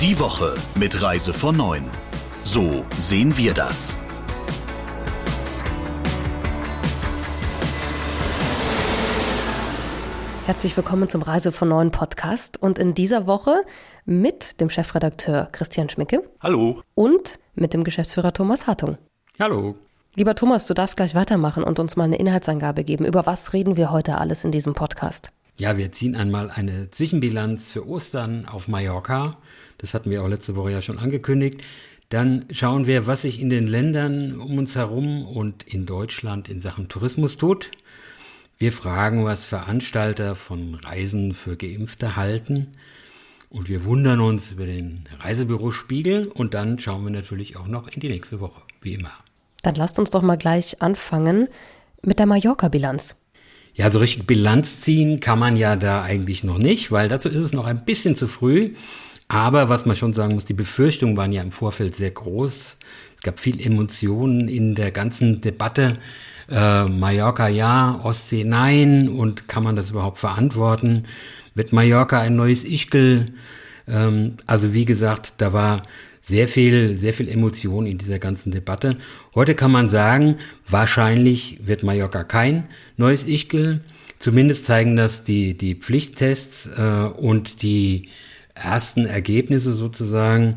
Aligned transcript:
Die 0.00 0.20
Woche 0.20 0.54
mit 0.76 1.02
Reise 1.02 1.32
von 1.32 1.56
9. 1.56 1.84
So 2.44 2.84
sehen 2.96 3.36
wir 3.36 3.52
das. 3.52 3.98
Herzlich 10.46 10.76
willkommen 10.76 11.08
zum 11.08 11.22
Reise 11.22 11.50
von 11.50 11.70
Neuen 11.70 11.90
Podcast 11.90 12.62
und 12.62 12.78
in 12.78 12.94
dieser 12.94 13.26
Woche 13.26 13.56
mit 14.04 14.60
dem 14.60 14.70
Chefredakteur 14.70 15.48
Christian 15.50 15.88
Schmicke. 15.88 16.22
Hallo. 16.38 16.80
Und 16.94 17.40
mit 17.56 17.74
dem 17.74 17.82
Geschäftsführer 17.82 18.32
Thomas 18.32 18.68
Hartung. 18.68 18.98
Hallo. 19.40 19.74
Lieber 20.14 20.36
Thomas, 20.36 20.68
du 20.68 20.74
darfst 20.74 20.96
gleich 20.96 21.16
weitermachen 21.16 21.64
und 21.64 21.80
uns 21.80 21.96
mal 21.96 22.04
eine 22.04 22.18
Inhaltsangabe 22.18 22.84
geben. 22.84 23.04
Über 23.04 23.26
was 23.26 23.52
reden 23.52 23.76
wir 23.76 23.90
heute 23.90 24.18
alles 24.18 24.44
in 24.44 24.52
diesem 24.52 24.74
Podcast? 24.74 25.32
Ja, 25.58 25.76
wir 25.76 25.90
ziehen 25.90 26.14
einmal 26.14 26.52
eine 26.52 26.88
Zwischenbilanz 26.90 27.72
für 27.72 27.86
Ostern 27.88 28.46
auf 28.46 28.68
Mallorca. 28.68 29.38
Das 29.78 29.92
hatten 29.92 30.08
wir 30.08 30.22
auch 30.22 30.28
letzte 30.28 30.54
Woche 30.54 30.70
ja 30.70 30.80
schon 30.80 31.00
angekündigt. 31.00 31.62
Dann 32.10 32.44
schauen 32.52 32.86
wir, 32.86 33.08
was 33.08 33.22
sich 33.22 33.40
in 33.40 33.50
den 33.50 33.66
Ländern 33.66 34.38
um 34.38 34.56
uns 34.56 34.76
herum 34.76 35.26
und 35.26 35.64
in 35.64 35.84
Deutschland 35.84 36.48
in 36.48 36.60
Sachen 36.60 36.88
Tourismus 36.88 37.38
tut. 37.38 37.72
Wir 38.56 38.70
fragen, 38.70 39.24
was 39.24 39.46
Veranstalter 39.46 40.36
von 40.36 40.76
Reisen 40.76 41.34
für 41.34 41.56
Geimpfte 41.56 42.14
halten. 42.14 42.68
Und 43.50 43.68
wir 43.68 43.84
wundern 43.84 44.20
uns 44.20 44.52
über 44.52 44.64
den 44.64 45.08
Reisebüro 45.18 45.72
Spiegel. 45.72 46.28
Und 46.28 46.54
dann 46.54 46.78
schauen 46.78 47.02
wir 47.02 47.10
natürlich 47.10 47.56
auch 47.56 47.66
noch 47.66 47.88
in 47.88 47.98
die 47.98 48.08
nächste 48.08 48.38
Woche, 48.38 48.62
wie 48.80 48.94
immer. 48.94 49.12
Dann 49.62 49.74
lasst 49.74 49.98
uns 49.98 50.10
doch 50.10 50.22
mal 50.22 50.38
gleich 50.38 50.80
anfangen 50.80 51.48
mit 52.02 52.20
der 52.20 52.26
Mallorca-Bilanz. 52.26 53.16
Ja, 53.78 53.92
so 53.92 54.00
richtig 54.00 54.26
Bilanz 54.26 54.80
ziehen 54.80 55.20
kann 55.20 55.38
man 55.38 55.54
ja 55.54 55.76
da 55.76 56.02
eigentlich 56.02 56.42
noch 56.42 56.58
nicht, 56.58 56.90
weil 56.90 57.08
dazu 57.08 57.28
ist 57.28 57.44
es 57.44 57.52
noch 57.52 57.64
ein 57.64 57.84
bisschen 57.84 58.16
zu 58.16 58.26
früh. 58.26 58.74
Aber 59.28 59.68
was 59.68 59.86
man 59.86 59.94
schon 59.94 60.12
sagen 60.12 60.34
muss, 60.34 60.44
die 60.44 60.52
Befürchtungen 60.54 61.16
waren 61.16 61.30
ja 61.30 61.42
im 61.42 61.52
Vorfeld 61.52 61.94
sehr 61.94 62.10
groß. 62.10 62.78
Es 63.16 63.22
gab 63.22 63.38
viel 63.38 63.64
Emotionen 63.64 64.48
in 64.48 64.74
der 64.74 64.90
ganzen 64.90 65.40
Debatte 65.42 65.96
äh, 66.50 66.86
Mallorca 66.86 67.46
ja, 67.46 68.00
Ostsee 68.02 68.42
nein 68.42 69.08
und 69.08 69.46
kann 69.46 69.62
man 69.62 69.76
das 69.76 69.90
überhaupt 69.90 70.18
verantworten? 70.18 71.04
Wird 71.54 71.72
Mallorca 71.72 72.20
ein 72.20 72.34
neues 72.34 72.64
Ischgl? 72.64 73.26
Ähm, 73.86 74.38
also 74.46 74.74
wie 74.74 74.86
gesagt, 74.86 75.34
da 75.38 75.52
war 75.52 75.82
sehr 76.22 76.48
viel, 76.48 76.94
sehr 76.94 77.12
viel 77.12 77.28
Emotion 77.28 77.86
in 77.86 77.98
dieser 77.98 78.18
ganzen 78.18 78.52
Debatte. 78.52 78.96
Heute 79.34 79.54
kann 79.54 79.70
man 79.70 79.88
sagen, 79.88 80.36
wahrscheinlich 80.66 81.60
wird 81.64 81.82
Mallorca 81.82 82.24
kein 82.24 82.68
neues 82.96 83.24
Ischgl. 83.24 83.80
Zumindest 84.18 84.66
zeigen 84.66 84.96
das 84.96 85.24
die, 85.24 85.56
die 85.56 85.76
Pflichttests 85.76 86.66
äh, 86.76 87.10
und 87.16 87.62
die 87.62 88.08
ersten 88.54 89.06
Ergebnisse 89.06 89.74
sozusagen. 89.74 90.56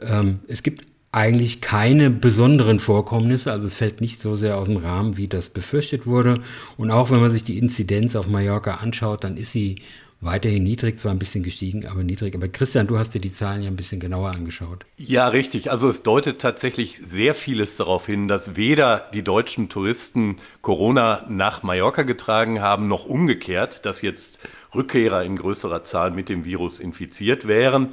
Ähm, 0.00 0.40
es 0.48 0.62
gibt 0.62 0.86
eigentlich 1.12 1.62
keine 1.62 2.10
besonderen 2.10 2.78
Vorkommnisse, 2.78 3.50
also 3.50 3.66
es 3.66 3.74
fällt 3.74 4.02
nicht 4.02 4.20
so 4.20 4.36
sehr 4.36 4.58
aus 4.58 4.66
dem 4.66 4.76
Rahmen, 4.76 5.16
wie 5.16 5.28
das 5.28 5.48
befürchtet 5.48 6.06
wurde. 6.06 6.34
Und 6.76 6.90
auch 6.90 7.10
wenn 7.10 7.20
man 7.20 7.30
sich 7.30 7.42
die 7.42 7.56
Inzidenz 7.56 8.16
auf 8.16 8.28
Mallorca 8.28 8.72
anschaut, 8.82 9.24
dann 9.24 9.38
ist 9.38 9.52
sie 9.52 9.76
weiterhin 10.20 10.64
niedrig, 10.64 10.98
zwar 10.98 11.12
ein 11.12 11.18
bisschen 11.18 11.42
gestiegen, 11.42 11.86
aber 11.86 12.02
niedrig. 12.02 12.34
Aber 12.34 12.48
Christian, 12.48 12.86
du 12.86 12.98
hast 12.98 13.14
dir 13.14 13.20
die 13.20 13.30
Zahlen 13.30 13.62
ja 13.62 13.68
ein 13.68 13.76
bisschen 13.76 14.00
genauer 14.00 14.30
angeschaut. 14.30 14.86
Ja, 14.96 15.28
richtig. 15.28 15.70
Also 15.70 15.88
es 15.88 16.02
deutet 16.02 16.40
tatsächlich 16.40 16.98
sehr 17.02 17.34
vieles 17.34 17.76
darauf 17.76 18.06
hin, 18.06 18.28
dass 18.28 18.56
weder 18.56 19.08
die 19.12 19.22
deutschen 19.22 19.68
Touristen 19.68 20.36
Corona 20.62 21.26
nach 21.28 21.62
Mallorca 21.62 22.02
getragen 22.02 22.60
haben, 22.60 22.88
noch 22.88 23.06
umgekehrt, 23.06 23.84
dass 23.84 24.02
jetzt 24.02 24.38
Rückkehrer 24.74 25.24
in 25.24 25.36
größerer 25.36 25.84
Zahl 25.84 26.10
mit 26.10 26.28
dem 26.28 26.44
Virus 26.44 26.80
infiziert 26.80 27.46
wären. 27.46 27.92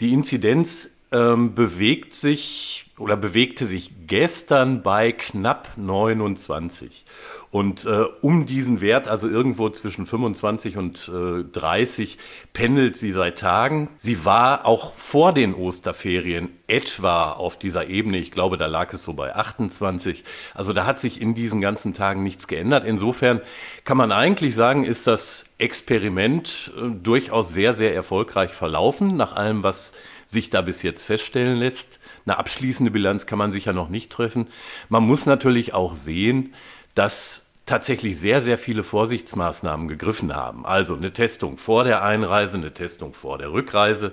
Die 0.00 0.12
Inzidenz 0.12 0.90
ähm, 1.10 1.54
bewegt 1.54 2.14
sich 2.14 2.86
oder 2.98 3.16
bewegte 3.16 3.66
sich 3.66 3.92
gestern 4.06 4.82
bei 4.82 5.12
knapp 5.12 5.70
29. 5.76 7.04
Und 7.52 7.84
äh, 7.84 8.06
um 8.22 8.46
diesen 8.46 8.80
Wert, 8.80 9.08
also 9.08 9.28
irgendwo 9.28 9.68
zwischen 9.68 10.06
25 10.06 10.78
und 10.78 11.12
äh, 11.14 11.44
30, 11.44 12.16
pendelt 12.54 12.96
sie 12.96 13.12
seit 13.12 13.38
Tagen. 13.38 13.90
Sie 13.98 14.24
war 14.24 14.64
auch 14.64 14.94
vor 14.94 15.34
den 15.34 15.54
Osterferien 15.54 16.48
etwa 16.66 17.32
auf 17.32 17.58
dieser 17.58 17.88
Ebene. 17.88 18.16
Ich 18.16 18.30
glaube, 18.30 18.56
da 18.56 18.64
lag 18.64 18.94
es 18.94 19.02
so 19.02 19.12
bei 19.12 19.36
28. 19.36 20.24
Also 20.54 20.72
da 20.72 20.86
hat 20.86 20.98
sich 20.98 21.20
in 21.20 21.34
diesen 21.34 21.60
ganzen 21.60 21.92
Tagen 21.92 22.22
nichts 22.22 22.48
geändert. 22.48 22.84
Insofern 22.84 23.42
kann 23.84 23.98
man 23.98 24.12
eigentlich 24.12 24.54
sagen, 24.54 24.84
ist 24.84 25.06
das 25.06 25.44
Experiment 25.58 26.72
äh, 26.74 26.88
durchaus 27.02 27.52
sehr, 27.52 27.74
sehr 27.74 27.94
erfolgreich 27.94 28.52
verlaufen, 28.52 29.14
nach 29.18 29.36
allem, 29.36 29.62
was 29.62 29.92
sich 30.26 30.48
da 30.48 30.62
bis 30.62 30.82
jetzt 30.82 31.02
feststellen 31.02 31.58
lässt. 31.58 32.00
Eine 32.24 32.38
abschließende 32.38 32.90
Bilanz 32.90 33.26
kann 33.26 33.38
man 33.38 33.52
sicher 33.52 33.74
noch 33.74 33.90
nicht 33.90 34.10
treffen. 34.10 34.48
Man 34.88 35.02
muss 35.02 35.26
natürlich 35.26 35.74
auch 35.74 35.94
sehen, 35.94 36.54
dass 36.94 37.46
tatsächlich 37.66 38.18
sehr, 38.18 38.40
sehr 38.40 38.58
viele 38.58 38.82
Vorsichtsmaßnahmen 38.82 39.86
gegriffen 39.88 40.34
haben. 40.34 40.66
Also 40.66 40.96
eine 40.96 41.12
Testung 41.12 41.58
vor 41.58 41.84
der 41.84 42.02
Einreise, 42.02 42.56
eine 42.56 42.74
Testung 42.74 43.14
vor 43.14 43.38
der 43.38 43.52
Rückreise. 43.52 44.12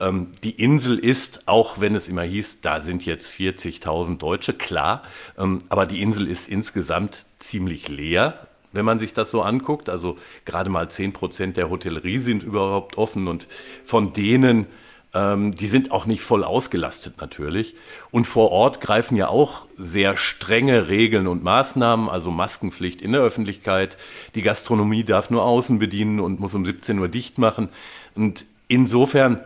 Ähm, 0.00 0.32
die 0.42 0.52
Insel 0.52 0.98
ist, 0.98 1.48
auch 1.48 1.80
wenn 1.80 1.96
es 1.96 2.08
immer 2.08 2.22
hieß, 2.22 2.60
da 2.60 2.82
sind 2.82 3.04
jetzt 3.04 3.30
40.000 3.30 4.18
Deutsche, 4.18 4.54
klar, 4.54 5.02
ähm, 5.36 5.64
aber 5.68 5.86
die 5.86 6.02
Insel 6.02 6.28
ist 6.28 6.48
insgesamt 6.48 7.26
ziemlich 7.38 7.88
leer 7.88 8.46
wenn 8.74 8.84
man 8.84 8.98
sich 8.98 9.14
das 9.14 9.30
so 9.30 9.40
anguckt. 9.40 9.88
Also 9.88 10.18
gerade 10.44 10.68
mal 10.68 10.90
10 10.90 11.12
Prozent 11.12 11.56
der 11.56 11.70
Hotellerie 11.70 12.18
sind 12.18 12.42
überhaupt 12.42 12.98
offen 12.98 13.28
und 13.28 13.46
von 13.86 14.12
denen 14.12 14.66
ähm, 15.14 15.54
die 15.54 15.68
sind 15.68 15.92
auch 15.92 16.06
nicht 16.06 16.22
voll 16.22 16.42
ausgelastet 16.42 17.14
natürlich. 17.20 17.74
Und 18.10 18.26
vor 18.26 18.50
Ort 18.50 18.80
greifen 18.80 19.16
ja 19.16 19.28
auch 19.28 19.66
sehr 19.78 20.16
strenge 20.16 20.88
Regeln 20.88 21.28
und 21.28 21.44
Maßnahmen, 21.44 22.08
also 22.08 22.30
Maskenpflicht 22.30 23.00
in 23.00 23.12
der 23.12 23.20
Öffentlichkeit. 23.20 23.96
Die 24.34 24.42
Gastronomie 24.42 25.04
darf 25.04 25.30
nur 25.30 25.44
außen 25.44 25.78
bedienen 25.78 26.20
und 26.20 26.40
muss 26.40 26.54
um 26.54 26.66
17 26.66 26.98
Uhr 26.98 27.08
dicht 27.08 27.38
machen. 27.38 27.68
Und 28.14 28.44
insofern 28.66 29.40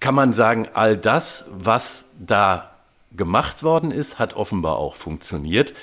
kann 0.00 0.14
man 0.14 0.32
sagen, 0.34 0.68
all 0.74 0.96
das, 0.96 1.46
was 1.50 2.08
da 2.18 2.70
gemacht 3.16 3.62
worden 3.62 3.90
ist, 3.90 4.18
hat 4.18 4.34
offenbar 4.36 4.76
auch 4.76 4.94
funktioniert. 4.94 5.74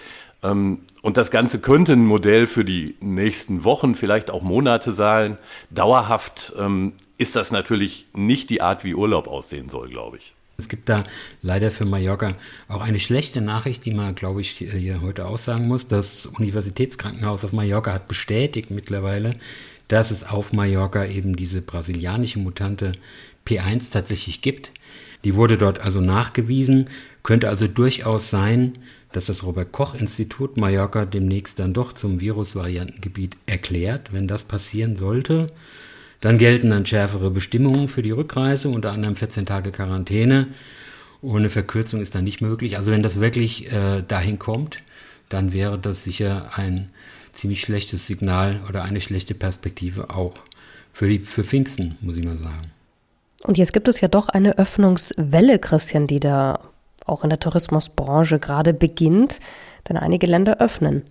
Ähm, 0.44 0.82
und 1.02 1.18
das 1.18 1.32
Ganze 1.32 1.60
könnte 1.60 1.94
ein 1.94 2.06
Modell 2.06 2.46
für 2.46 2.66
die 2.66 2.96
nächsten 3.00 3.64
Wochen, 3.64 3.96
vielleicht 3.96 4.30
auch 4.30 4.44
Monate 4.44 4.94
sein. 4.94 5.38
Dauerhaft 5.72 6.54
ähm, 6.60 6.94
ist 7.18 7.36
das 7.36 7.52
natürlich 7.52 8.06
nicht 8.14 8.50
die 8.50 8.62
Art, 8.62 8.84
wie 8.84 8.96
Urlaub 8.96 9.28
aussehen 9.28 9.70
soll, 9.70 9.90
glaube 9.90 10.18
ich. 10.18 10.34
Es 10.60 10.70
gibt 10.70 10.90
da 10.90 11.04
leider 11.44 11.70
für 11.70 11.86
Mallorca 11.86 12.34
auch 12.68 12.82
eine 12.82 13.00
schlechte 13.00 13.42
Nachricht, 13.42 13.86
die 13.86 13.94
man, 13.94 14.16
glaube 14.16 14.42
ich, 14.42 14.50
hier 14.50 15.02
heute 15.02 15.28
aussagen 15.28 15.68
muss. 15.68 15.88
Das 15.88 16.26
Universitätskrankenhaus 16.26 17.46
auf 17.46 17.54
Mallorca 17.54 17.94
hat 17.94 18.08
bestätigt 18.08 18.72
mittlerweile, 18.72 19.36
dass 19.88 20.10
es 20.10 20.24
auf 20.24 20.54
Mallorca 20.54 21.06
eben 21.06 21.36
diese 21.36 21.62
brasilianische 21.62 22.40
Mutante 22.40 22.94
P1 23.46 23.92
tatsächlich 23.92 24.42
gibt. 24.42 24.72
Die 25.24 25.36
wurde 25.36 25.60
dort 25.60 25.80
also 25.80 26.02
nachgewiesen. 26.02 26.90
Könnte 27.22 27.50
also 27.50 27.68
durchaus 27.68 28.32
sein, 28.32 28.80
dass 29.12 29.28
das 29.28 29.44
Robert 29.44 29.72
Koch 29.72 29.94
Institut 29.94 30.58
Mallorca 30.58 31.06
demnächst 31.06 31.60
dann 31.60 31.74
doch 31.74 31.94
zum 31.94 32.20
Virusvariantengebiet 32.20 33.38
erklärt, 33.46 34.12
wenn 34.12 34.28
das 34.28 34.44
passieren 34.44 34.96
sollte. 34.96 35.48
Dann 36.22 36.38
gelten 36.38 36.72
dann 36.72 36.86
schärfere 36.86 37.30
Bestimmungen 37.30 37.88
für 37.88 38.02
die 38.02 38.12
Rückreise, 38.12 38.70
unter 38.70 38.92
anderem 38.92 39.16
14 39.16 39.46
Tage 39.46 39.72
Quarantäne. 39.72 40.48
Ohne 41.22 41.50
Verkürzung 41.50 42.02
ist 42.02 42.16
dann 42.16 42.24
nicht 42.24 42.42
möglich. 42.42 42.78
Also 42.78 42.92
wenn 42.92 43.04
das 43.04 43.20
wirklich 43.20 43.72
äh, 43.72 44.04
dahin 44.08 44.40
kommt, 44.40 44.78
dann 45.30 45.54
wäre 45.54 45.78
das 45.78 46.04
sicher 46.04 46.52
ein 46.56 46.90
ziemlich 47.34 47.62
schlechtes 47.62 48.08
Signal 48.08 48.62
oder 48.68 48.84
eine 48.84 49.02
schlechte 49.02 49.36
Perspektive 49.36 50.10
auch 50.10 50.34
für, 50.92 51.08
die, 51.08 51.20
für 51.20 51.44
Pfingsten, 51.44 51.98
muss 52.02 52.18
ich 52.18 52.26
mal 52.26 52.38
sagen. 52.38 52.72
Und 53.44 53.58
jetzt 53.58 53.74
gibt 53.74 53.88
es 53.88 54.02
ja 54.02 54.08
doch 54.08 54.30
eine 54.30 54.58
Öffnungswelle, 54.58 55.60
Christian, 55.60 56.08
die 56.08 56.20
da 56.20 56.60
auch 57.06 57.24
in 57.24 57.30
der 57.30 57.40
Tourismusbranche 57.40 58.40
gerade 58.40 58.74
beginnt, 58.74 59.40
denn 59.88 59.98
einige 59.98 60.26
Länder 60.28 60.60
öffnen. 60.60 61.04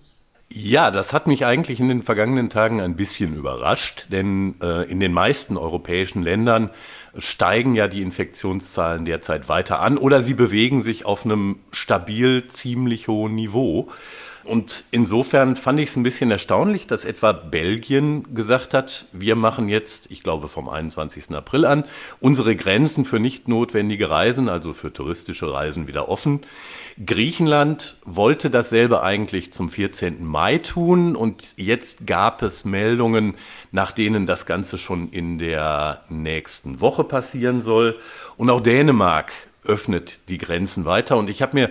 Ja, 0.48 0.92
das 0.92 1.12
hat 1.12 1.26
mich 1.26 1.44
eigentlich 1.44 1.80
in 1.80 1.88
den 1.88 2.02
vergangenen 2.02 2.50
Tagen 2.50 2.80
ein 2.80 2.94
bisschen 2.94 3.34
überrascht, 3.34 4.06
denn 4.10 4.54
äh, 4.62 4.88
in 4.88 5.00
den 5.00 5.12
meisten 5.12 5.56
europäischen 5.56 6.22
Ländern 6.22 6.70
steigen 7.18 7.74
ja 7.74 7.88
die 7.88 8.02
Infektionszahlen 8.02 9.04
derzeit 9.04 9.48
weiter 9.48 9.80
an 9.80 9.98
oder 9.98 10.22
sie 10.22 10.34
bewegen 10.34 10.82
sich 10.82 11.04
auf 11.04 11.24
einem 11.24 11.58
stabil 11.72 12.46
ziemlich 12.46 13.08
hohen 13.08 13.34
Niveau. 13.34 13.90
Und 14.46 14.84
insofern 14.92 15.56
fand 15.56 15.80
ich 15.80 15.90
es 15.90 15.96
ein 15.96 16.04
bisschen 16.04 16.30
erstaunlich, 16.30 16.86
dass 16.86 17.04
etwa 17.04 17.32
Belgien 17.32 18.32
gesagt 18.34 18.74
hat, 18.74 19.06
wir 19.12 19.34
machen 19.34 19.68
jetzt, 19.68 20.10
ich 20.10 20.22
glaube 20.22 20.46
vom 20.46 20.68
21. 20.68 21.30
April 21.32 21.64
an, 21.64 21.84
unsere 22.20 22.54
Grenzen 22.54 23.04
für 23.04 23.18
nicht 23.18 23.48
notwendige 23.48 24.08
Reisen, 24.08 24.48
also 24.48 24.72
für 24.72 24.92
touristische 24.92 25.52
Reisen 25.52 25.88
wieder 25.88 26.08
offen. 26.08 26.42
Griechenland 27.04 27.96
wollte 28.04 28.48
dasselbe 28.48 29.02
eigentlich 29.02 29.52
zum 29.52 29.68
14. 29.68 30.24
Mai 30.24 30.58
tun 30.58 31.16
und 31.16 31.52
jetzt 31.56 32.06
gab 32.06 32.40
es 32.42 32.64
Meldungen, 32.64 33.34
nach 33.72 33.90
denen 33.90 34.26
das 34.26 34.46
Ganze 34.46 34.78
schon 34.78 35.10
in 35.10 35.38
der 35.38 36.04
nächsten 36.08 36.80
Woche 36.80 37.04
passieren 37.04 37.62
soll. 37.62 37.98
Und 38.36 38.48
auch 38.48 38.60
Dänemark 38.60 39.32
öffnet 39.64 40.20
die 40.28 40.38
Grenzen 40.38 40.84
weiter. 40.84 41.16
Und 41.16 41.28
ich 41.28 41.42
habe 41.42 41.56
mir 41.56 41.70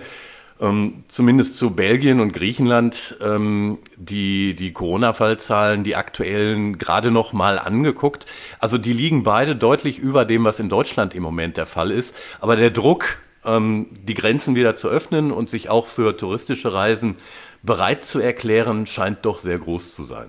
ähm, 0.60 1.04
zumindest 1.08 1.56
zu 1.56 1.70
Belgien 1.70 2.20
und 2.20 2.32
Griechenland 2.32 3.16
ähm, 3.20 3.78
die, 3.96 4.54
die 4.54 4.72
Corona-Fallzahlen, 4.72 5.84
die 5.84 5.96
aktuellen, 5.96 6.78
gerade 6.78 7.10
noch 7.10 7.32
mal 7.32 7.58
angeguckt. 7.58 8.26
Also 8.58 8.78
die 8.78 8.92
liegen 8.92 9.22
beide 9.22 9.54
deutlich 9.54 9.98
über 9.98 10.24
dem, 10.24 10.44
was 10.44 10.58
in 10.58 10.68
Deutschland 10.68 11.14
im 11.14 11.22
Moment 11.22 11.56
der 11.56 11.66
Fall 11.66 11.90
ist. 11.90 12.14
Aber 12.40 12.56
der 12.56 12.70
Druck, 12.70 13.18
ähm, 13.44 13.88
die 14.06 14.14
Grenzen 14.14 14.54
wieder 14.54 14.76
zu 14.76 14.88
öffnen 14.88 15.30
und 15.30 15.50
sich 15.50 15.68
auch 15.68 15.86
für 15.86 16.16
touristische 16.16 16.72
Reisen 16.72 17.16
bereit 17.62 18.04
zu 18.04 18.18
erklären, 18.18 18.86
scheint 18.86 19.24
doch 19.26 19.40
sehr 19.40 19.58
groß 19.58 19.94
zu 19.94 20.04
sein. 20.04 20.28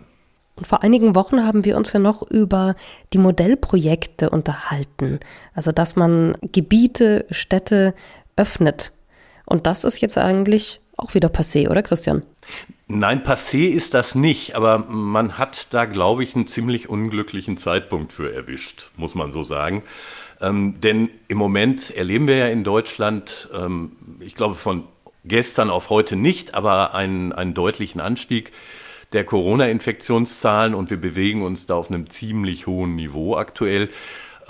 Und 0.56 0.66
vor 0.66 0.84
einigen 0.84 1.14
Wochen 1.16 1.46
haben 1.46 1.66
wir 1.66 1.78
uns 1.78 1.94
ja 1.94 2.00
noch 2.00 2.24
über 2.30 2.76
die 3.14 3.20
Modellprojekte 3.20 4.32
unterhalten. 4.32 5.20
Also, 5.54 5.72
dass 5.72 5.96
man 5.96 6.36
Gebiete, 6.42 7.28
Städte 7.30 7.94
öffnet 8.36 8.92
und 9.48 9.66
das 9.66 9.84
ist 9.84 10.02
jetzt 10.02 10.18
eigentlich 10.18 10.80
auch 10.98 11.14
wieder 11.14 11.30
passé, 11.30 11.70
oder 11.70 11.82
Christian? 11.82 12.24
Nein, 12.88 13.24
passé 13.24 13.70
ist 13.70 13.94
das 13.94 14.16
nicht, 14.16 14.56
aber 14.56 14.80
man 14.80 15.38
hat 15.38 15.68
da, 15.72 15.86
glaube 15.86 16.24
ich, 16.24 16.36
einen 16.36 16.48
ziemlich 16.48 16.90
unglücklichen 16.90 17.58
Zeitpunkt 17.58 18.14
für 18.14 18.34
erwischt, 18.34 18.92
muss 18.96 19.16
man 19.16 19.32
so 19.32 19.44
sagen. 19.44 19.84
Ähm, 20.40 20.80
denn 20.82 21.10
im 21.28 21.38
Moment 21.38 21.92
erleben 21.92 22.28
wir 22.28 22.38
ja 22.38 22.48
in 22.48 22.64
Deutschland, 22.64 23.50
ähm, 23.54 23.94
ich 24.20 24.36
glaube 24.36 24.56
von 24.56 24.84
gestern 25.26 25.70
auf 25.70 25.90
heute 25.90 26.16
nicht, 26.16 26.54
aber 26.54 26.94
einen, 26.94 27.34
einen 27.34 27.54
deutlichen 27.54 28.00
Anstieg 28.00 28.52
der 29.14 29.24
Corona-Infektionszahlen 29.24 30.74
und 30.76 30.90
wir 30.90 30.98
bewegen 31.00 31.42
uns 31.42 31.66
da 31.66 31.76
auf 31.76 31.90
einem 31.90 32.10
ziemlich 32.10 32.68
hohen 32.68 32.96
Niveau 32.96 33.36
aktuell. 33.36 33.90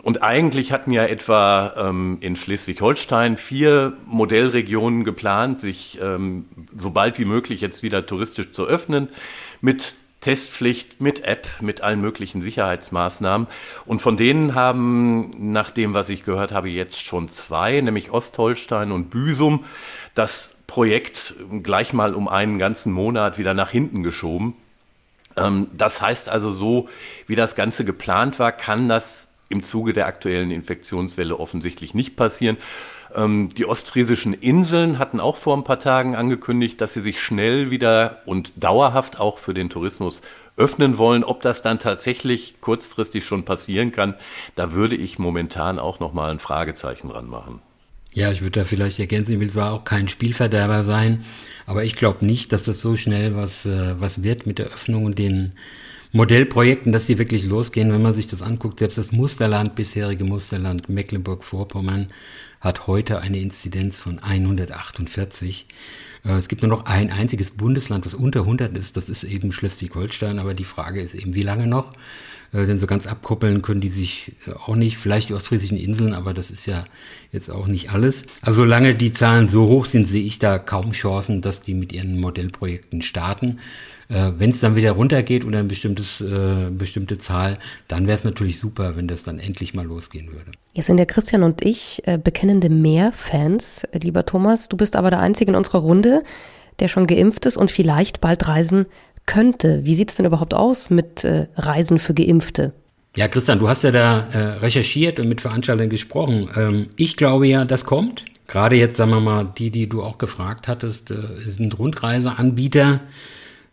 Und 0.03 0.23
eigentlich 0.23 0.71
hatten 0.71 0.91
ja 0.91 1.05
etwa 1.05 1.73
ähm, 1.77 2.17
in 2.21 2.35
Schleswig-Holstein 2.35 3.38
vier 3.38 3.94
Modellregionen 4.05 5.03
geplant, 5.03 5.59
sich 5.59 5.99
ähm, 6.01 6.45
so 6.77 6.91
bald 6.91 7.19
wie 7.19 7.25
möglich 7.25 7.61
jetzt 7.61 7.83
wieder 7.83 8.05
touristisch 8.05 8.51
zu 8.51 8.65
öffnen, 8.65 9.09
mit 9.59 9.95
Testpflicht, 10.21 10.99
mit 10.99 11.23
App, 11.23 11.47
mit 11.61 11.81
allen 11.81 12.01
möglichen 12.01 12.41
Sicherheitsmaßnahmen. 12.41 13.47
Und 13.85 14.01
von 14.01 14.17
denen 14.17 14.55
haben, 14.55 15.51
nach 15.51 15.71
dem, 15.71 15.94
was 15.94 16.09
ich 16.09 16.23
gehört 16.23 16.51
habe, 16.51 16.69
jetzt 16.69 17.01
schon 17.01 17.29
zwei, 17.29 17.79
nämlich 17.81 18.11
Ostholstein 18.11 18.91
und 18.91 19.09
Büsum, 19.09 19.65
das 20.15 20.55
Projekt 20.67 21.35
gleich 21.63 21.94
mal 21.94 22.13
um 22.13 22.27
einen 22.27 22.59
ganzen 22.59 22.91
Monat 22.91 23.38
wieder 23.38 23.53
nach 23.53 23.69
hinten 23.69 24.03
geschoben. 24.03 24.55
Ähm, 25.38 25.67
das 25.73 26.01
heißt 26.01 26.29
also, 26.29 26.51
so 26.51 26.89
wie 27.27 27.35
das 27.35 27.55
Ganze 27.55 27.85
geplant 27.85 28.39
war, 28.39 28.51
kann 28.51 28.89
das 28.89 29.27
im 29.49 29.63
Zuge 29.63 29.94
der 29.94 30.07
aktuellen 30.07 30.51
Infektionswelle 30.51 31.39
offensichtlich 31.39 31.94
nicht 31.94 32.15
passieren. 32.15 32.57
Ähm, 33.15 33.49
die 33.55 33.65
ostfriesischen 33.65 34.33
Inseln 34.33 34.99
hatten 34.99 35.19
auch 35.19 35.38
vor 35.38 35.55
ein 35.55 35.63
paar 35.63 35.79
Tagen 35.79 36.15
angekündigt, 36.15 36.81
dass 36.81 36.94
sie 36.94 37.01
sich 37.01 37.21
schnell 37.21 37.71
wieder 37.71 38.21
und 38.25 38.51
dauerhaft 38.61 39.19
auch 39.19 39.38
für 39.38 39.53
den 39.53 39.69
Tourismus 39.69 40.21
öffnen 40.57 40.97
wollen. 40.97 41.23
Ob 41.23 41.41
das 41.41 41.61
dann 41.61 41.79
tatsächlich 41.79 42.55
kurzfristig 42.61 43.25
schon 43.25 43.45
passieren 43.45 43.91
kann, 43.91 44.15
da 44.55 44.73
würde 44.73 44.95
ich 44.95 45.19
momentan 45.19 45.79
auch 45.79 45.99
noch 45.99 46.13
mal 46.13 46.31
ein 46.31 46.39
Fragezeichen 46.39 47.09
dran 47.09 47.27
machen. 47.27 47.61
Ja, 48.13 48.31
ich 48.31 48.41
würde 48.41 48.61
da 48.61 48.65
vielleicht 48.65 48.99
ergänzen, 48.99 49.33
ich 49.33 49.39
will 49.39 49.49
zwar 49.49 49.73
auch 49.73 49.83
kein 49.83 50.07
Spielverderber 50.07 50.83
sein, 50.83 51.23
aber 51.67 51.83
ich 51.83 51.95
glaube 51.95 52.25
nicht, 52.25 52.51
dass 52.51 52.63
das 52.63 52.81
so 52.81 52.97
schnell 52.97 53.35
was, 53.35 53.65
äh, 53.65 53.99
was 53.99 54.23
wird 54.23 54.47
mit 54.47 54.57
der 54.57 54.67
Öffnung 54.67 55.05
und 55.05 55.19
den 55.19 55.53
Modellprojekten, 56.13 56.92
dass 56.92 57.06
die 57.06 57.18
wirklich 57.18 57.45
losgehen, 57.45 57.92
wenn 57.92 58.01
man 58.01 58.13
sich 58.13 58.27
das 58.27 58.42
anguckt. 58.42 58.80
Selbst 58.80 58.98
das 58.98 59.12
Musterland, 59.12 59.75
bisherige 59.75 60.24
Musterland 60.24 60.89
Mecklenburg-Vorpommern, 60.89 62.07
hat 62.62 62.88
heute 62.88 63.19
eine 63.19 63.39
Inzidenz 63.39 64.00
von 64.00 64.19
148. 64.19 65.68
Äh, 66.25 66.31
es 66.33 66.48
gibt 66.48 66.62
nur 66.62 66.69
noch 66.69 66.86
ein 66.86 67.12
einziges 67.12 67.51
Bundesland, 67.51 68.06
das 68.06 68.13
unter 68.13 68.42
100 68.42 68.75
ist, 68.77 68.98
das 68.98 69.09
ist 69.09 69.24
eben 69.24 69.51
Schleswig-Holstein, 69.51 70.39
aber 70.39 70.54
die 70.54 70.63
Frage 70.63 71.01
ist 71.01 71.15
eben, 71.15 71.36
wie 71.36 71.42
lange 71.42 71.68
noch? 71.68 71.92
Äh, 72.54 72.65
denn 72.65 72.80
so 72.80 72.88
ganz 72.88 73.07
abkoppeln 73.07 73.62
können 73.62 73.81
die 73.81 73.89
sich 73.89 74.33
äh, 74.48 74.51
auch 74.51 74.75
nicht, 74.75 74.98
vielleicht 74.98 75.30
die 75.30 75.33
ostfriesischen 75.33 75.77
Inseln, 75.77 76.13
aber 76.13 76.33
das 76.33 76.51
ist 76.51 76.65
ja 76.65 76.86
jetzt 77.31 77.50
auch 77.50 77.68
nicht 77.68 77.92
alles. 77.92 78.24
Also 78.42 78.63
solange 78.63 78.95
die 78.95 79.13
Zahlen 79.13 79.48
so 79.48 79.68
hoch 79.68 79.86
sind, 79.86 80.06
sehe 80.06 80.24
ich 80.24 80.39
da 80.39 80.57
kaum 80.59 80.92
Chancen, 80.92 81.42
dass 81.42 81.62
die 81.62 81.74
mit 81.74 81.94
ihren 81.94 82.19
Modellprojekten 82.19 83.01
starten. 83.01 83.59
Äh, 84.09 84.31
wenn 84.38 84.51
es 84.51 84.62
dann 84.62 84.75
wieder 84.75 84.92
runtergeht 84.92 85.44
oder 85.44 85.59
ein 85.59 85.68
bestimmtes, 85.68 86.21
äh, 86.21 86.69
bestimmte 86.71 87.18
Zahl, 87.18 87.57
dann 87.88 88.07
wäre 88.07 88.15
es 88.15 88.24
natürlich 88.24 88.57
super, 88.57 88.95
wenn 88.95 89.07
das 89.07 89.24
dann 89.24 89.38
endlich 89.39 89.74
mal 89.74 89.86
losgehen 89.86 90.31
würde. 90.31 90.51
Jetzt 90.74 90.86
sind 90.86 90.98
ja 90.98 91.06
Christian 91.06 91.44
und 91.44 91.65
ich 91.65 92.01
äh, 92.06 92.18
bekennende 92.18 92.69
Meer-Fans, 92.69 93.83
äh, 93.86 93.98
lieber 94.00 94.25
Thomas. 94.25 94.69
Du 94.69 94.77
bist 94.77 94.95
aber 94.95 95.09
der 95.09 95.19
Einzige 95.19 95.51
in 95.51 95.57
unserer 95.57 95.80
Runde, 95.80 96.24
der 96.80 96.88
schon 96.88 97.07
geimpft 97.07 97.45
ist 97.45 97.57
und 97.57 97.69
vielleicht 97.69 98.21
bald 98.21 98.48
reisen 98.48 98.86
könnte. 99.25 99.83
Wie 99.83 99.95
sieht 99.95 100.09
es 100.09 100.15
denn 100.15 100.25
überhaupt 100.25 100.54
aus 100.54 100.89
mit 100.89 101.24
äh, 101.24 101.48
Reisen 101.57 102.00
für 102.00 102.13
Geimpfte? 102.13 102.74
Ja, 103.18 103.27
Christian, 103.27 103.59
du 103.59 103.68
hast 103.68 103.83
ja 103.83 103.92
da 103.92 104.27
äh, 104.31 104.38
recherchiert 104.59 105.19
und 105.19 105.27
mit 105.27 105.42
Veranstaltern 105.42 105.89
gesprochen. 105.89 106.50
Ähm, 106.56 106.88
ich 106.95 107.18
glaube 107.18 107.48
ja, 107.48 107.65
das 107.65 107.83
kommt. 107.83 108.24
Gerade 108.48 108.77
jetzt, 108.77 108.95
sagen 108.95 109.12
wir 109.12 109.19
mal, 109.19 109.51
die, 109.57 109.71
die 109.71 109.89
du 109.89 110.04
auch 110.04 110.18
gefragt 110.18 110.68
hattest, 110.68 111.12
äh, 111.12 111.15
sind 111.45 111.77
Rundreiseanbieter. 111.77 113.01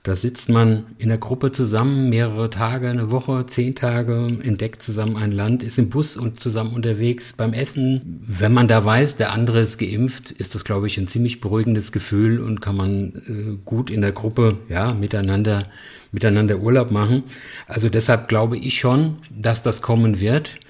Da 0.05 0.15
sitzt 0.15 0.51
man 0.51 0.85
in 0.99 1.09
der 1.09 1.17
Gruppe 1.17 1.51
zusammen, 1.51 2.11
mehrere 2.11 2.51
Tage, 2.51 2.91
eine 2.91 3.11
Woche, 3.11 3.47
zehn 3.47 3.75
Tage, 3.75 4.37
entdeckt 4.43 4.83
zusammen 4.83 5.17
ein 5.17 5.33
Land, 5.33 5.63
ist 5.63 5.79
im 5.79 5.89
Bus 5.89 6.19
und 6.19 6.39
zusammen 6.39 6.75
unterwegs 6.75 7.33
beim 7.33 7.55
Essen. 7.55 8.21
Wenn 8.21 8.53
man 8.53 8.69
da 8.69 8.85
weiß, 8.85 9.17
der 9.17 9.33
andere 9.33 9.61
ist 9.61 9.79
geimpft, 9.79 10.31
ist 10.31 10.55
das, 10.55 10.67
glaube 10.67 10.89
ich, 10.89 10.99
ein 10.99 11.09
ziemlich 11.09 11.41
beruhigendes 11.41 11.91
Gefühl 11.91 12.41
und 12.41 12.61
kann 12.61 12.77
man 12.77 13.23
äh, 13.27 13.65
gut 13.65 13.91
in 13.91 14.03
der 14.03 14.13
Gruppe, 14.13 14.59
ja, 14.69 14.93
miteinander, 14.93 15.69
miteinander 16.13 16.59
Urlaub 16.59 16.91
machen. 16.91 17.23
Also 17.67 17.89
deshalb 17.89 18.29
glaube 18.29 18.59
ich 18.59 18.79
schon, 18.79 19.17
dass 19.31 19.63
das 19.63 19.81
kommen 19.81 20.21
wird. 20.21 20.61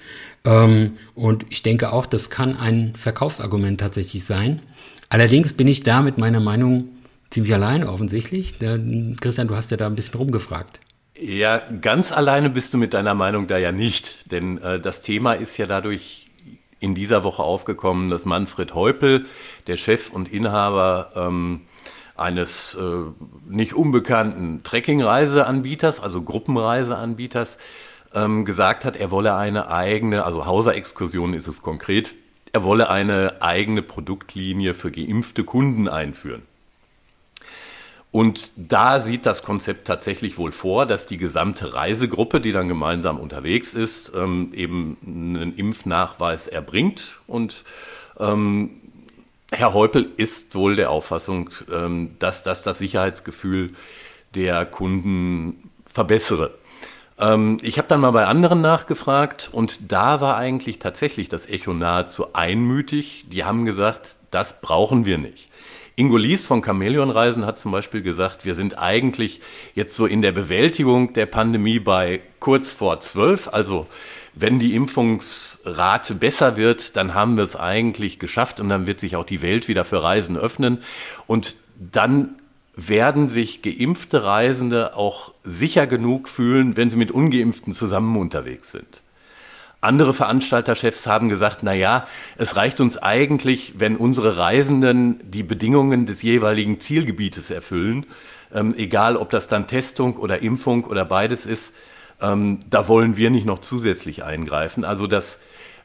Ähm, 0.45 0.93
und 1.13 1.45
ich 1.49 1.61
denke 1.61 1.91
auch, 1.91 2.05
das 2.05 2.29
kann 2.29 2.55
ein 2.55 2.93
Verkaufsargument 2.95 3.81
tatsächlich 3.81 4.23
sein. 4.23 4.61
Allerdings 5.09 5.51
bin 5.51 5.67
ich 5.67 5.83
da 5.83 6.01
mit 6.01 6.17
meiner 6.17 6.39
Meinung 6.39 6.94
ziemlich 7.29 7.53
alleine 7.53 7.89
offensichtlich. 7.89 8.59
Christian, 8.59 9.47
du 9.47 9.55
hast 9.55 9.71
ja 9.71 9.77
da 9.77 9.87
ein 9.87 9.95
bisschen 9.95 10.17
rumgefragt. 10.17 10.79
Ja, 11.17 11.61
ganz 11.81 12.11
alleine 12.11 12.49
bist 12.49 12.73
du 12.73 12.77
mit 12.77 12.93
deiner 12.93 13.13
Meinung 13.13 13.47
da 13.47 13.57
ja 13.57 13.71
nicht, 13.71 14.31
denn 14.31 14.57
äh, 14.57 14.81
das 14.81 15.01
Thema 15.01 15.33
ist 15.33 15.57
ja 15.57 15.65
dadurch 15.65 16.29
in 16.79 16.93
dieser 16.93 17.23
Woche 17.23 17.41
aufgekommen, 17.41 18.09
dass 18.09 18.25
Manfred 18.25 18.75
Heupel, 18.75 19.25
der 19.67 19.77
Chef 19.77 20.11
und 20.11 20.31
Inhaber 20.31 21.11
ähm, 21.15 21.61
eines 22.17 22.75
äh, 22.75 23.11
nicht 23.47 23.73
unbekannten 23.73 24.63
Trekkingreiseanbieters, 24.63 26.01
also 26.01 26.21
Gruppenreiseanbieters, 26.21 27.57
ähm, 28.13 28.45
gesagt 28.45 28.85
hat, 28.85 28.95
er 28.95 29.11
wolle 29.11 29.35
eine 29.35 29.69
eigene, 29.69 30.23
also 30.23 30.45
Hauser-Exkursion 30.45 31.33
ist 31.33 31.47
es 31.47 31.61
konkret, 31.61 32.13
er 32.51 32.63
wolle 32.63 32.89
eine 32.89 33.41
eigene 33.41 33.81
Produktlinie 33.81 34.73
für 34.73 34.91
geimpfte 34.91 35.43
Kunden 35.43 35.87
einführen. 35.87 36.43
Und 38.15 38.51
da 38.55 39.01
sieht 39.01 39.25
das 39.25 39.43
Konzept 39.43 39.87
tatsächlich 39.87 40.37
wohl 40.37 40.53
vor, 40.53 40.85
dass 40.85 41.05
die 41.05 41.17
gesamte 41.17 41.73
Reisegruppe, 41.73 42.39
die 42.39 42.53
dann 42.53 42.69
gemeinsam 42.69 43.19
unterwegs 43.19 43.73
ist, 43.73 44.13
ähm, 44.15 44.53
eben 44.53 44.95
einen 45.05 45.53
Impfnachweis 45.57 46.47
erbringt. 46.47 47.19
Und 47.27 47.65
ähm, 48.17 48.69
Herr 49.51 49.73
Heupel 49.73 50.11
ist 50.15 50.55
wohl 50.55 50.77
der 50.77 50.91
Auffassung, 50.91 51.49
ähm, 51.69 52.15
dass 52.19 52.41
das 52.41 52.61
das 52.61 52.77
Sicherheitsgefühl 52.77 53.73
der 54.33 54.65
Kunden 54.65 55.69
verbessere. 55.85 56.53
Ähm, 57.19 57.57
ich 57.63 57.77
habe 57.77 57.89
dann 57.89 57.99
mal 57.99 58.11
bei 58.11 58.27
anderen 58.27 58.61
nachgefragt 58.61 59.49
und 59.51 59.91
da 59.91 60.21
war 60.21 60.37
eigentlich 60.37 60.79
tatsächlich 60.79 61.27
das 61.27 61.47
Echo 61.49 61.73
nahezu 61.73 62.33
einmütig. 62.33 63.25
Die 63.29 63.43
haben 63.43 63.65
gesagt, 63.65 64.15
das 64.31 64.61
brauchen 64.61 65.05
wir 65.05 65.17
nicht. 65.17 65.49
Ingo 65.97 66.17
Lies 66.17 66.45
von 66.45 66.61
Chamäleon 66.61 67.09
Reisen 67.09 67.45
hat 67.45 67.57
zum 67.57 67.71
Beispiel 67.71 68.01
gesagt, 68.01 68.43
wir 68.43 68.55
sind 68.55 68.77
eigentlich 68.77 69.39
jetzt 69.75 69.95
so 69.95 70.05
in 70.05 70.21
der 70.21 70.33
Bewältigung 70.33 71.13
der 71.13 71.25
Pandemie 71.25 71.79
bei 71.79 72.19
kurz 72.41 72.71
vor 72.71 72.99
zwölf. 72.99 73.47
Also 73.47 73.87
wenn 74.33 74.59
die 74.59 74.75
Impfungsrate 74.75 76.15
besser 76.15 76.57
wird, 76.57 76.97
dann 76.97 77.13
haben 77.13 77.37
wir 77.37 77.45
es 77.45 77.55
eigentlich 77.55 78.19
geschafft 78.19 78.59
und 78.59 78.67
dann 78.67 78.87
wird 78.87 78.99
sich 78.99 79.15
auch 79.15 79.25
die 79.25 79.41
Welt 79.41 79.69
wieder 79.69 79.85
für 79.85 80.03
Reisen 80.03 80.35
öffnen. 80.35 80.79
Und 81.27 81.55
dann 81.77 82.35
werden 82.75 83.29
sich 83.29 83.61
geimpfte 83.61 84.25
Reisende 84.25 84.97
auch 84.97 85.31
sicher 85.45 85.87
genug 85.87 86.27
fühlen, 86.27 86.75
wenn 86.75 86.89
sie 86.89 86.97
mit 86.97 87.11
ungeimpften 87.11 87.73
zusammen 87.73 88.17
unterwegs 88.17 88.73
sind. 88.73 89.01
Andere 89.85 90.13
Veranstalterchefs 90.13 91.07
haben 91.07 91.29
gesagt, 91.29 91.59
na 91.61 91.73
ja, 91.73 92.07
es 92.37 92.55
reicht 92.55 92.81
uns 92.81 92.97
eigentlich, 92.97 93.75
wenn 93.77 93.95
unsere 93.95 94.37
Reisenden 94.37 95.19
die 95.23 95.43
Bedingungen 95.43 96.05
des 96.05 96.21
jeweiligen 96.21 96.79
Zielgebietes 96.79 97.49
erfüllen, 97.51 98.05
ähm, 98.53 98.73
egal 98.75 99.15
ob 99.15 99.29
das 99.29 99.47
dann 99.47 99.67
Testung 99.67 100.17
oder 100.17 100.41
Impfung 100.41 100.85
oder 100.85 101.05
beides 101.05 101.45
ist. 101.45 101.73
Ähm, 102.21 102.61
da 102.69 102.87
wollen 102.87 103.15
wir 103.15 103.29
nicht 103.29 103.45
noch 103.45 103.59
zusätzlich 103.59 104.23
eingreifen. 104.23 104.83
Also 104.85 105.05
das, 105.05 105.39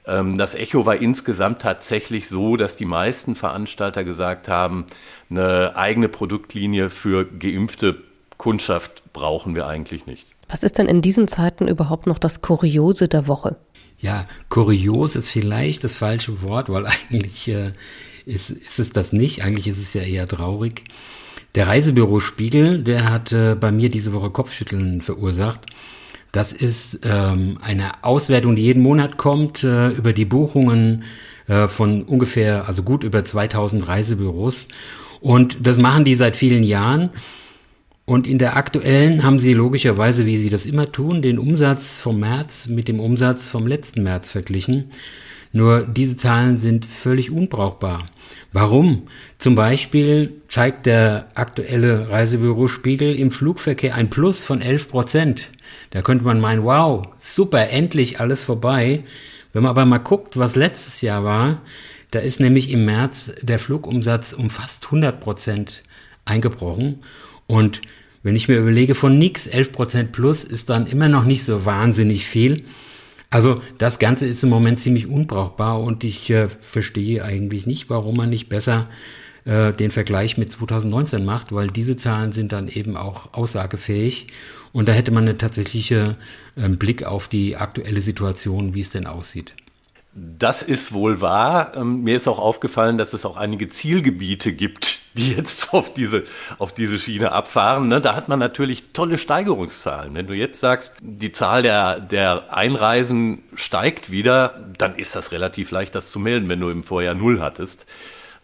ähm, 0.06 0.38
das 0.38 0.54
Echo 0.54 0.86
war 0.86 0.96
insgesamt 0.96 1.60
tatsächlich 1.60 2.28
so, 2.28 2.56
dass 2.56 2.76
die 2.76 2.86
meisten 2.86 3.36
Veranstalter 3.36 4.04
gesagt 4.04 4.48
haben, 4.48 4.86
eine 5.28 5.76
eigene 5.76 6.08
Produktlinie 6.08 6.90
für 6.90 7.24
geimpfte 7.24 8.02
Kundschaft 8.38 9.02
brauchen 9.12 9.54
wir 9.54 9.66
eigentlich 9.66 10.06
nicht. 10.06 10.26
Was 10.48 10.62
ist 10.62 10.78
denn 10.78 10.86
in 10.86 11.02
diesen 11.02 11.28
Zeiten 11.28 11.68
überhaupt 11.68 12.06
noch 12.06 12.18
das 12.18 12.40
Kuriose 12.40 13.06
der 13.06 13.28
Woche? 13.28 13.56
Ja, 14.00 14.26
kurios 14.48 15.14
ist 15.14 15.28
vielleicht 15.28 15.84
das 15.84 15.96
falsche 15.96 16.42
Wort, 16.42 16.68
weil 16.68 16.86
eigentlich 17.10 17.48
äh, 17.48 17.72
ist, 18.24 18.50
ist 18.50 18.78
es 18.78 18.90
das 18.90 19.12
nicht. 19.12 19.44
Eigentlich 19.44 19.68
ist 19.68 19.78
es 19.78 19.94
ja 19.94 20.02
eher 20.02 20.26
traurig. 20.26 20.84
Der 21.54 21.66
Reisebüro 21.66 22.20
Spiegel, 22.20 22.82
der 22.82 23.10
hat 23.10 23.32
äh, 23.32 23.56
bei 23.56 23.72
mir 23.72 23.90
diese 23.90 24.12
Woche 24.12 24.30
Kopfschütteln 24.30 25.00
verursacht. 25.00 25.66
Das 26.32 26.52
ist 26.52 27.00
ähm, 27.04 27.58
eine 27.60 28.04
Auswertung, 28.04 28.54
die 28.54 28.62
jeden 28.62 28.82
Monat 28.82 29.16
kommt 29.16 29.64
äh, 29.64 29.88
über 29.88 30.12
die 30.12 30.24
Buchungen 30.24 31.02
äh, 31.48 31.66
von 31.66 32.04
ungefähr, 32.04 32.68
also 32.68 32.84
gut 32.84 33.02
über 33.02 33.24
2000 33.24 33.88
Reisebüros. 33.88 34.68
Und 35.20 35.66
das 35.66 35.76
machen 35.76 36.04
die 36.04 36.14
seit 36.14 36.36
vielen 36.36 36.62
Jahren. 36.62 37.10
Und 38.04 38.26
in 38.26 38.38
der 38.38 38.56
aktuellen 38.56 39.22
haben 39.22 39.38
sie 39.38 39.52
logischerweise, 39.52 40.26
wie 40.26 40.36
sie 40.36 40.50
das 40.50 40.66
immer 40.66 40.90
tun, 40.90 41.22
den 41.22 41.38
Umsatz 41.38 41.98
vom 41.98 42.18
März 42.20 42.66
mit 42.66 42.88
dem 42.88 42.98
Umsatz 42.98 43.48
vom 43.48 43.66
letzten 43.66 44.02
März 44.02 44.30
verglichen. 44.30 44.90
Nur 45.52 45.82
diese 45.86 46.16
Zahlen 46.16 46.56
sind 46.56 46.86
völlig 46.86 47.30
unbrauchbar. 47.30 48.06
Warum? 48.52 49.08
Zum 49.38 49.54
Beispiel 49.54 50.42
zeigt 50.48 50.86
der 50.86 51.28
aktuelle 51.34 52.08
Reisebüro 52.08 52.68
Spiegel 52.68 53.14
im 53.14 53.30
Flugverkehr 53.30 53.94
ein 53.94 54.10
Plus 54.10 54.44
von 54.44 54.60
11 54.60 54.88
Prozent. 54.88 55.50
Da 55.90 56.02
könnte 56.02 56.24
man 56.24 56.40
meinen, 56.40 56.64
wow, 56.64 57.02
super, 57.18 57.70
endlich 57.70 58.20
alles 58.20 58.44
vorbei. 58.44 59.04
Wenn 59.52 59.62
man 59.62 59.70
aber 59.70 59.84
mal 59.84 59.98
guckt, 59.98 60.36
was 60.36 60.56
letztes 60.56 61.00
Jahr 61.00 61.24
war, 61.24 61.62
da 62.10 62.20
ist 62.20 62.40
nämlich 62.40 62.70
im 62.70 62.84
März 62.84 63.32
der 63.42 63.58
Flugumsatz 63.58 64.32
um 64.32 64.50
fast 64.50 64.86
100 64.86 65.20
Prozent 65.20 65.82
eingebrochen. 66.24 67.02
Und 67.50 67.80
wenn 68.22 68.36
ich 68.36 68.46
mir 68.46 68.58
überlege, 68.58 68.94
von 68.94 69.18
nix 69.18 69.48
11 69.48 69.72
Prozent 69.72 70.12
plus 70.12 70.44
ist 70.44 70.70
dann 70.70 70.86
immer 70.86 71.08
noch 71.08 71.24
nicht 71.24 71.42
so 71.42 71.66
wahnsinnig 71.66 72.24
viel. 72.24 72.62
Also 73.28 73.60
das 73.76 73.98
Ganze 73.98 74.26
ist 74.26 74.44
im 74.44 74.50
Moment 74.50 74.78
ziemlich 74.78 75.08
unbrauchbar 75.08 75.80
und 75.80 76.04
ich 76.04 76.30
äh, 76.30 76.48
verstehe 76.48 77.24
eigentlich 77.24 77.66
nicht, 77.66 77.90
warum 77.90 78.16
man 78.16 78.30
nicht 78.30 78.48
besser 78.48 78.88
äh, 79.44 79.72
den 79.72 79.90
Vergleich 79.90 80.38
mit 80.38 80.52
2019 80.52 81.24
macht, 81.24 81.52
weil 81.52 81.68
diese 81.68 81.96
Zahlen 81.96 82.30
sind 82.30 82.52
dann 82.52 82.68
eben 82.68 82.96
auch 82.96 83.34
aussagefähig 83.34 84.28
und 84.72 84.86
da 84.86 84.92
hätte 84.92 85.10
man 85.10 85.26
einen 85.26 85.38
tatsächlichen 85.38 86.16
äh, 86.54 86.68
Blick 86.68 87.04
auf 87.04 87.26
die 87.26 87.56
aktuelle 87.56 88.00
Situation, 88.00 88.74
wie 88.74 88.80
es 88.80 88.90
denn 88.90 89.06
aussieht. 89.06 89.54
Das 90.14 90.62
ist 90.62 90.92
wohl 90.92 91.20
wahr. 91.20 91.72
Ähm, 91.76 92.02
mir 92.02 92.16
ist 92.16 92.28
auch 92.28 92.38
aufgefallen, 92.38 92.96
dass 92.96 93.12
es 93.12 93.24
auch 93.24 93.36
einige 93.36 93.68
Zielgebiete 93.68 94.52
gibt, 94.52 94.99
die 95.14 95.32
jetzt 95.32 95.72
auf 95.74 95.92
diese, 95.92 96.24
auf 96.58 96.72
diese 96.72 96.98
Schiene 96.98 97.32
abfahren. 97.32 97.88
Ne? 97.88 98.00
Da 98.00 98.14
hat 98.14 98.28
man 98.28 98.38
natürlich 98.38 98.92
tolle 98.92 99.18
Steigerungszahlen. 99.18 100.14
Wenn 100.14 100.26
du 100.26 100.34
jetzt 100.34 100.60
sagst, 100.60 100.96
die 101.00 101.32
Zahl 101.32 101.62
der, 101.62 102.00
der 102.00 102.54
Einreisen 102.54 103.42
steigt 103.54 104.10
wieder, 104.10 104.60
dann 104.78 104.96
ist 104.96 105.16
das 105.16 105.32
relativ 105.32 105.70
leicht, 105.70 105.94
das 105.94 106.10
zu 106.10 106.18
melden, 106.18 106.48
wenn 106.48 106.60
du 106.60 106.70
im 106.70 106.84
Vorjahr 106.84 107.14
null 107.14 107.40
hattest. 107.40 107.86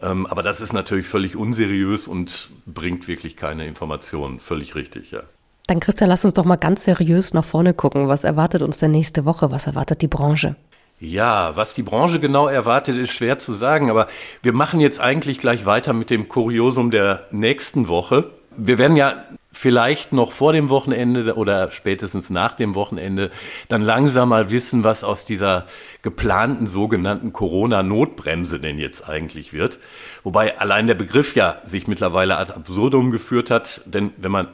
Ähm, 0.02 0.26
aber 0.26 0.42
das 0.42 0.60
ist 0.60 0.72
natürlich 0.72 1.06
völlig 1.06 1.36
unseriös 1.36 2.06
und 2.06 2.50
bringt 2.66 3.08
wirklich 3.08 3.36
keine 3.36 3.66
Informationen. 3.66 4.40
Völlig 4.40 4.74
richtig, 4.74 5.10
ja. 5.10 5.22
Dann 5.66 5.80
Christian, 5.80 6.08
lass 6.08 6.24
uns 6.24 6.34
doch 6.34 6.44
mal 6.44 6.56
ganz 6.56 6.84
seriös 6.84 7.34
nach 7.34 7.44
vorne 7.44 7.74
gucken. 7.74 8.06
Was 8.06 8.22
erwartet 8.22 8.62
uns 8.62 8.78
denn 8.78 8.92
nächste 8.92 9.24
Woche? 9.24 9.50
Was 9.50 9.66
erwartet 9.66 10.00
die 10.02 10.08
Branche? 10.08 10.54
Ja, 10.98 11.54
was 11.56 11.74
die 11.74 11.82
Branche 11.82 12.20
genau 12.20 12.48
erwartet, 12.48 12.96
ist 12.96 13.12
schwer 13.12 13.38
zu 13.38 13.52
sagen, 13.52 13.90
aber 13.90 14.08
wir 14.42 14.54
machen 14.54 14.80
jetzt 14.80 14.98
eigentlich 14.98 15.38
gleich 15.38 15.66
weiter 15.66 15.92
mit 15.92 16.08
dem 16.08 16.28
Kuriosum 16.28 16.90
der 16.90 17.26
nächsten 17.30 17.86
Woche. 17.86 18.30
Wir 18.56 18.78
werden 18.78 18.96
ja 18.96 19.24
vielleicht 19.52 20.14
noch 20.14 20.32
vor 20.32 20.54
dem 20.54 20.70
Wochenende 20.70 21.34
oder 21.34 21.70
spätestens 21.70 22.30
nach 22.30 22.56
dem 22.56 22.74
Wochenende 22.74 23.30
dann 23.68 23.82
langsam 23.82 24.30
mal 24.30 24.50
wissen, 24.50 24.84
was 24.84 25.04
aus 25.04 25.26
dieser 25.26 25.66
geplanten 26.00 26.66
sogenannten 26.66 27.34
Corona-Notbremse 27.34 28.58
denn 28.58 28.78
jetzt 28.78 29.06
eigentlich 29.06 29.52
wird. 29.52 29.78
Wobei 30.22 30.58
allein 30.58 30.86
der 30.86 30.94
Begriff 30.94 31.34
ja 31.34 31.58
sich 31.64 31.88
mittlerweile 31.88 32.38
ad 32.38 32.54
absurdum 32.54 33.10
geführt 33.10 33.50
hat, 33.50 33.82
denn 33.84 34.12
wenn 34.16 34.32
man 34.32 34.48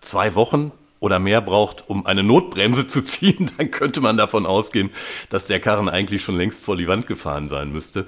zwei 0.00 0.34
Wochen 0.34 0.72
oder 1.00 1.18
mehr 1.18 1.40
braucht, 1.40 1.88
um 1.88 2.06
eine 2.06 2.22
Notbremse 2.22 2.86
zu 2.86 3.02
ziehen, 3.02 3.50
dann 3.58 3.70
könnte 3.70 4.00
man 4.00 4.16
davon 4.16 4.46
ausgehen, 4.46 4.90
dass 5.30 5.46
der 5.46 5.60
Karren 5.60 5.88
eigentlich 5.88 6.22
schon 6.22 6.36
längst 6.36 6.64
vor 6.64 6.76
die 6.76 6.88
Wand 6.88 7.06
gefahren 7.06 7.48
sein 7.48 7.72
müsste. 7.72 8.06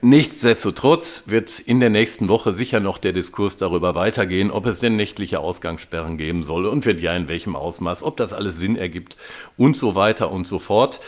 Nichtsdestotrotz 0.00 1.24
wird 1.26 1.60
in 1.60 1.78
der 1.78 1.90
nächsten 1.90 2.26
Woche 2.26 2.52
sicher 2.52 2.80
noch 2.80 2.98
der 2.98 3.12
Diskurs 3.12 3.56
darüber 3.56 3.94
weitergehen, 3.94 4.50
ob 4.50 4.66
es 4.66 4.80
denn 4.80 4.96
nächtliche 4.96 5.38
Ausgangssperren 5.38 6.18
geben 6.18 6.42
soll 6.42 6.66
und 6.66 6.84
wird 6.84 7.00
ja 7.00 7.14
in 7.14 7.28
welchem 7.28 7.54
Ausmaß, 7.54 8.02
ob 8.02 8.16
das 8.16 8.32
alles 8.32 8.58
Sinn 8.58 8.76
ergibt 8.76 9.16
und 9.56 9.76
so 9.76 9.94
weiter 9.94 10.32
und 10.32 10.48
so 10.48 10.58
fort. 10.58 11.00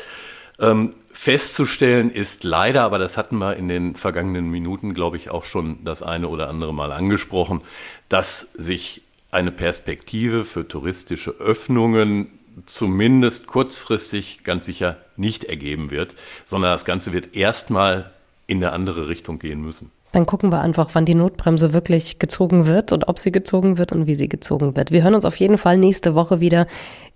Ähm, 0.61 0.95
festzustellen 1.13 2.11
ist 2.11 2.45
leider, 2.45 2.83
aber 2.83 2.99
das 2.99 3.17
hatten 3.17 3.39
wir 3.39 3.57
in 3.57 3.69
den 3.69 3.97
vergangenen 3.97 4.51
Minuten, 4.51 4.95
glaube 4.95 5.17
ich, 5.17 5.31
auch 5.31 5.45
schon 5.45 5.85
das 5.85 6.03
eine 6.03 6.29
oder 6.29 6.49
andere 6.49 6.73
Mal 6.73 6.93
angesprochen, 6.93 7.63
dass 8.09 8.53
sich 8.55 9.03
eine 9.31 9.51
Perspektive 9.51 10.45
für 10.45 10.67
touristische 10.67 11.31
Öffnungen 11.33 12.29
zumindest 12.65 13.47
kurzfristig 13.47 14.45
ganz 14.45 14.65
sicher 14.65 14.97
nicht 15.17 15.45
ergeben 15.45 15.91
wird, 15.91 16.15
sondern 16.47 16.73
das 16.73 16.85
Ganze 16.85 17.13
wird 17.13 17.37
erstmal 17.37 18.13
in 18.47 18.59
eine 18.59 18.73
andere 18.73 19.09
Richtung 19.09 19.39
gehen 19.39 19.61
müssen. 19.61 19.91
Dann 20.13 20.25
gucken 20.25 20.51
wir 20.51 20.63
einfach, 20.63 20.91
wann 20.95 21.05
die 21.05 21.15
Notbremse 21.15 21.75
wirklich 21.75 22.19
gezogen 22.19 22.65
wird 22.65 22.93
und 22.93 23.07
ob 23.09 23.19
sie 23.19 23.33
gezogen 23.33 23.77
wird 23.77 23.93
und 23.93 24.07
wie 24.07 24.15
sie 24.15 24.31
gezogen 24.31 24.75
wird. 24.75 24.91
Wir 24.91 25.03
hören 25.03 25.15
uns 25.15 25.27
auf 25.27 25.37
jeden 25.37 25.59
Fall 25.59 25.77
nächste 25.77 26.15
Woche 26.15 26.41
wieder, 26.41 26.67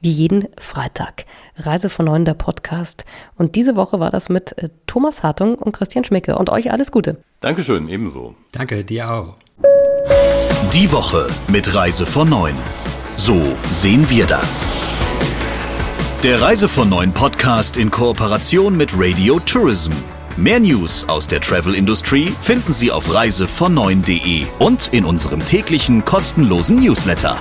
wie 0.02 0.10
jeden 0.10 0.48
Freitag. 0.58 1.24
Reise 1.56 1.88
von 1.88 2.04
Neuen, 2.04 2.26
der 2.26 2.34
Podcast. 2.34 3.06
Und 3.36 3.54
diese 3.54 3.74
Woche 3.74 4.00
war 4.00 4.10
das 4.10 4.28
mit 4.28 4.58
äh, 4.58 4.68
Thomas 4.86 5.22
Hartung 5.22 5.54
und 5.54 5.72
Christian 5.72 6.04
Schmicke. 6.04 6.36
Und 6.36 6.50
euch 6.50 6.72
alles 6.72 6.92
Gute. 6.92 7.22
Dankeschön, 7.40 7.88
ebenso. 7.88 8.34
Danke, 8.52 8.84
dir 8.84 9.10
auch. 9.10 9.36
Die 10.72 10.92
Woche 10.92 11.26
mit 11.48 11.74
Reise 11.74 12.06
von 12.06 12.28
9. 12.28 12.54
So 13.16 13.56
sehen 13.70 14.08
wir 14.08 14.24
das. 14.24 14.68
Der 16.22 16.40
Reise 16.40 16.68
von 16.68 16.88
9 16.88 17.12
Podcast 17.12 17.76
in 17.76 17.90
Kooperation 17.90 18.76
mit 18.76 18.92
Radio 18.94 19.40
Tourism. 19.40 19.90
Mehr 20.36 20.60
News 20.60 21.08
aus 21.08 21.26
der 21.26 21.40
Travel-Industrie 21.40 22.32
finden 22.40 22.72
Sie 22.72 22.92
auf 22.92 23.12
reisevon9.de 23.12 24.46
und 24.60 24.90
in 24.92 25.04
unserem 25.04 25.44
täglichen 25.44 26.04
kostenlosen 26.04 26.76
Newsletter. 26.76 27.36